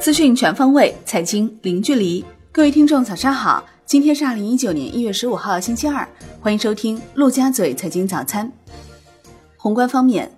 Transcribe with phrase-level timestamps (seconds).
[0.00, 2.24] 资讯全方位，财经零距离。
[2.50, 3.64] 各位听众，早上好！
[3.84, 6.08] 今天是二零一九年一月十五号，星期二，
[6.40, 8.50] 欢迎收听陆家嘴财经早餐。
[9.56, 10.32] 宏观方面。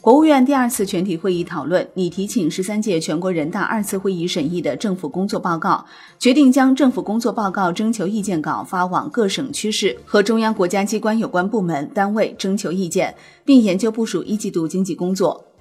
[0.00, 5.86] 国务院第二次全体会议讨论拟提请十三届全国人大二次会议审议的政府工作报告，
[6.18, 13.14] 决定将政府工作报告征求意见稿发往各省区市和中央国家机关有关部门单位征求意见，
[13.44, 15.51] 并研究部署一季度经济工作。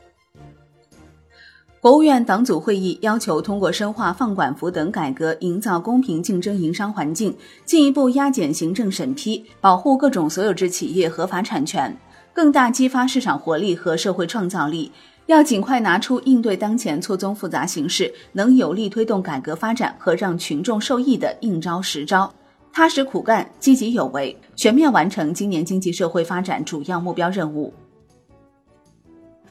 [1.81, 7.35] 国务院党组会议要求通过深化放管服等改革，营造公平竞争营商环境，
[7.65, 11.97] 进一步压减行政审批，保护各种所有制企业合法产权。
[12.33, 14.91] 更大激发市场活力和社会创造力，
[15.25, 22.31] 要尽快拿出应对当前错综复杂形势、能有力推动改革发展和让群众受益的硬招实招，
[22.71, 27.73] 踏实苦干、积极有为，全面完成今年经济社会发展主要目标任务。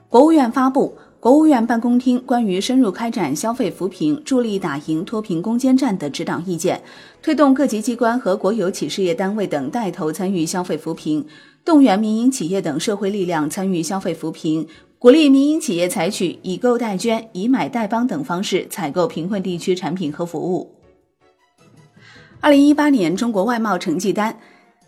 [0.08, 6.78] 国务院发布《国务院办公厅关于深入开展消费扶贫、助力打赢脱贫攻坚战的指导意见》，
[7.22, 11.26] 推动各级机关和国有企事业单位等带头参与消费扶贫。
[11.62, 14.66] 动员民营企业等社会力量参与消费扶贫，
[14.98, 20.74] 鼓励民营企业采取以购代捐、以买代帮等方式采购贫困地区产品和服务。
[22.40, 24.40] 二零一八年中国外贸成绩单，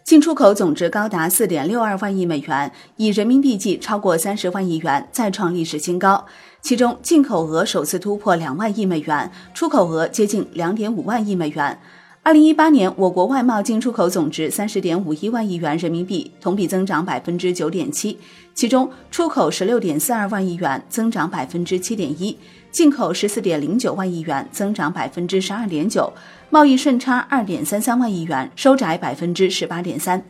[0.04, 6.26] 进出口总值高达四点六二万亿美元，以人民币计超过三十万亿元，再创历史新高。
[6.60, 11.78] 其中，进口额首次突破两万亿美元，出口额接近两点五万亿美元。
[12.24, 18.16] 二零一八年，我国外贸进出口总值三十点五一万亿元人民币，同比增长百分之九点七。
[18.54, 22.36] 其中，出口十六点四二万亿元，增长百分之七点一；
[22.70, 26.12] 进口十四点零九万亿元，增长百分之十二点九。
[26.48, 30.24] 贸易顺差二点三三万亿元，收窄百分之十八点三。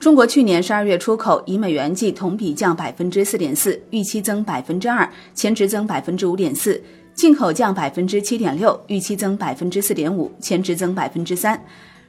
[0.00, 6.82] 中国去年十二月出口以美元计同比降百分之四点四，预期增百分之二，前值增百分之五点四。
[7.14, 11.62] 进口降百分之七点六，预期增百分之四点五，前值增百分之三。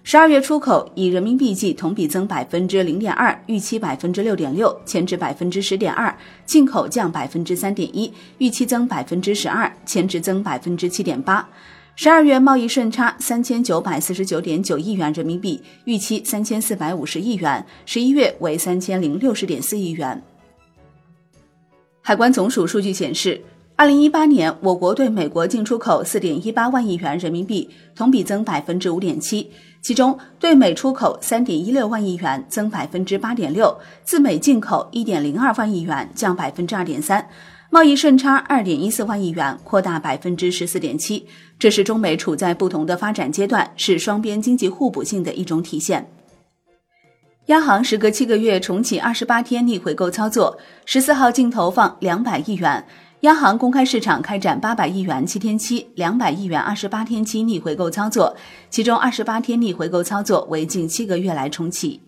[0.05, 6.13] 十二月出口以人民币计同比增百分之零点二，预期百分之六点六，前值百分之十点二。
[6.45, 11.47] 进口降百分之三点一，预期增百分之十二，前值增百分之七点八。
[11.95, 20.21] 十二月贸易顺差三千九百四十九点九亿元人民币，预期三千四百五十亿元，十一月为三千零六十点四亿元。
[22.01, 23.41] 海关总署数据显示。
[23.75, 29.49] 二零一八年，我国对美国进出口四点一八万亿元人民币，同比增百分之五点七。
[29.81, 37.27] 其中，对美出口三点一六万亿元，增百分之八点六；自美进口一点零二万亿元，降百分之二点三。
[37.71, 41.25] 贸易顺差二点一四万亿元，扩大百分之十四点七。
[41.57, 46.07] 这是中美处在不同的发展阶段，是双边经济互补性的一种体现。
[47.47, 52.85] 央行时隔七个月重启二十八天逆回购操作，十四号净投放两百亿元。
[53.23, 58.35] 央行公开市场开展八百亿元七天期、两百亿元二十八天期逆回购操作，
[58.69, 62.01] 其中二十八天逆回购操作为近七个月来重启。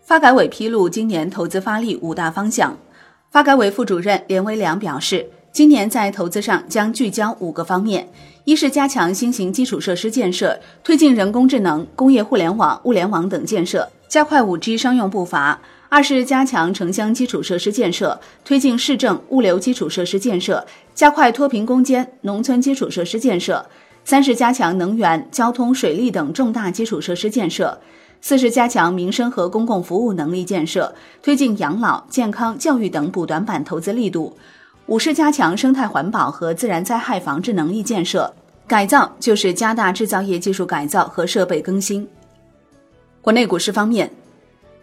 [0.00, 2.74] 发改委披露今年投资发力五大方向，
[3.30, 8.08] 发改委副主任连维良表示，今年在投资上将聚焦五个方面：
[8.44, 15.60] 一是加强新型基础设施建设，推进人工智能、工业互联网、物联网等建设，加快五 G 商用步伐。
[15.94, 23.64] 二是加强城乡基础设施建设，推进市政物流基础设施建设，加快脱贫攻坚农村基础设施建设；
[24.04, 27.78] 三是加强能源、交通、水利等重大基础设施建设；
[28.20, 34.36] 四是加强民生和公共服务能力建设，推进养老、健康、教育等补短板投资力度；
[34.86, 38.34] 五是加强生态环保和自然灾害防治能力建设。
[38.66, 42.04] 改造就是加大制造业技术改造和设备更新。
[43.22, 44.10] 国内股市方面。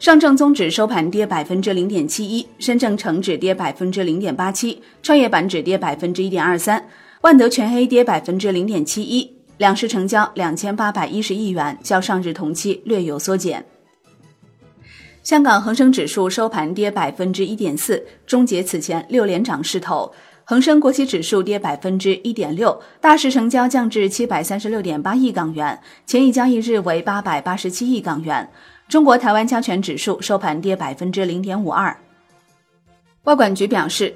[0.02, 6.84] 上证综指收盘跌百分之零点七一，深证成指跌百分之零点八七，创业板指跌百分之一点二三，
[7.22, 13.64] 万德全 A 跌百分之零点七一，两市成交两千八百一十亿元，较上日同期略有缩减。
[15.22, 20.12] 香港恒生指数收盘跌百分之一点四，终结此前六连涨势头。
[20.44, 28.50] 恒生国企指数跌百分之一点六，大市成交降至七百三十六点八亿港元，前一交易日为八百八十七亿港元。
[28.92, 31.96] 中国台湾加权指数收盘跌百分之零点五二。
[33.24, 34.14] 外管局表示，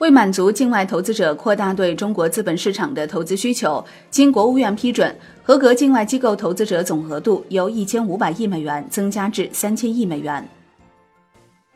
[0.00, 10.46] 为满足境外投资者扩大对中国资本市场的投资需求，经国务院批准，合格境外机构投资者总额度由一千五百亿美元增加至三千亿美元。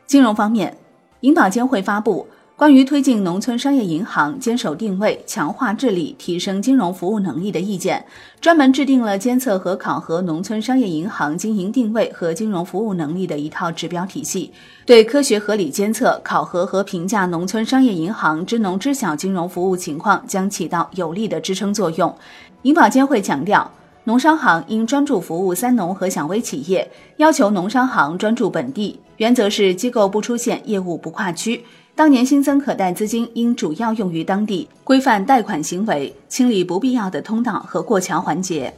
[0.05, 0.77] 金融方面，
[1.21, 2.27] 银保监会发布。
[2.63, 8.05] 关于推进农村商业银行坚守定位、强化治理、提升金融服务能力的意见，
[8.39, 14.49] 专门制定了监测和考核农村商业银行经营定位和金融服务能力的一套指标体系，
[14.85, 22.15] 对科学合理监测、考核和评价农村商业银行支农知小金融服务情况将起到有力的支撑作用。
[22.61, 23.69] 银保监会强调，
[24.05, 31.65] 农商行应专注服务三农和小微企业，要求农商行专注本地，原则是机构不出现业务不跨区。
[31.95, 38.73] 当年新增可贷资金应主要用于当地，规范贷款行为，清理不必要的通道和过桥环节。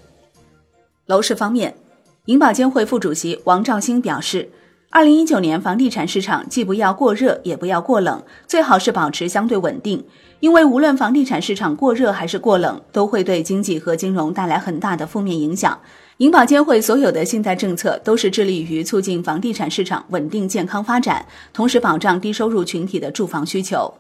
[1.06, 1.74] 楼市方面，
[2.26, 4.50] 银保监会副主席王兆星表示，
[4.90, 10.02] 二零一九年房地产市场既不要过热，也不要过冷，最好是保持相对稳定，
[10.40, 15.78] 因为无论房地产市场过热还是过冷，都会对经济和金融带来很大的负面影响。
[16.18, 23.94] 银保监会所有的信贷政策都是致力于促进房地产市场稳定健康发展，同时保障低收入群体的住房需求。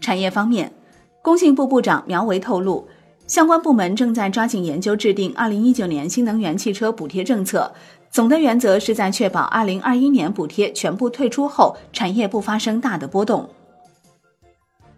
[0.00, 0.72] 产业方面，
[1.20, 2.88] 工信部部长苗圩透露，
[3.26, 7.72] 相关部门正在抓紧研究制定二零一九年新能源汽车补贴政策，
[8.10, 13.48] 总的原则是在确保二零二一年补贴全部退出后，产业不发生大的波动。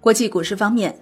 [0.01, 0.97] 国际股市方面，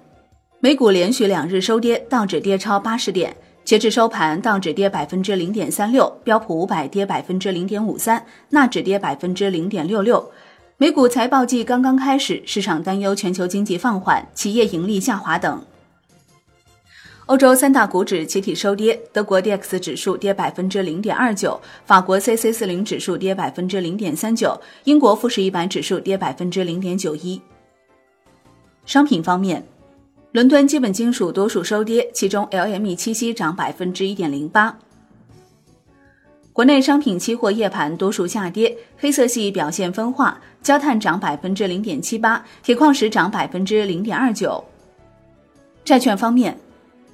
[0.61, 3.37] 美股连续两日收跌，道指跌超八十点。
[3.65, 10.31] 截至收盘，道指跌百分之零点三六，标普五百跌百分之零点五三，纳指跌百分之零点六六。
[10.77, 15.65] 美股财报季刚刚开始，市场担忧全球经济放缓、企业盈利下滑等。
[17.27, 27.41] 欧洲三大股指集体收跌，德国 D X 指数跌百分之零点二九，法国 C C 四零指数跌百分之零点三九，英国富时一百指数跌百分之零点九一。
[28.85, 29.65] 商品方面。
[30.33, 34.75] 伦敦基本金属多数收跌，其中 LME 七锡涨百分之一点零八。
[36.55, 44.65] 国内商品期货夜盘多数下跌，黑色系表现分化，焦炭涨百分之零点七八，铁矿石涨百分之零点二九。
[45.85, 46.59] 债券方面，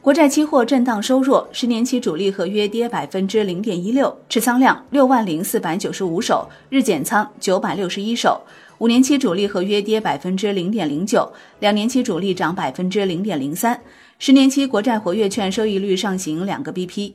[0.08, 8.40] 国债期货震荡收弱，十年期主力合约跌百分之零点一六，持仓量六万零四百九十五手，日减仓九百六十一手。
[8.78, 13.78] 五年期主力合约跌百分之零点零九，两年期主力涨百分之零点零三，
[14.18, 17.12] 十年期国债活跃券收益率上行两个 BP。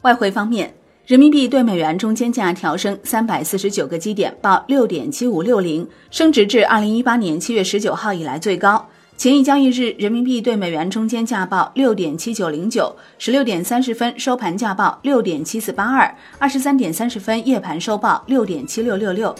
[0.00, 0.72] 外汇方面，
[1.04, 8.88] 人民币对美元中间价调升三百四十九个基点，报六点七五六零，升值至二零一八年七月十九号以来最高。
[9.22, 19.32] 前一交易日，人民币对美元中间价报六点七九零九，十六点三十分收盘价报六点七四八二，二十三点三十分夜盘收报六点七六六六。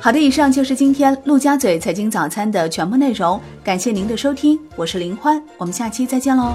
[0.00, 6.52] 好的，以上就是今天陆家嘴财经早餐的全部内容，感谢您的收听，我是林欢，我们下期再见喽。